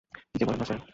[0.31, 0.81] কী যে বলেন না, স্যার।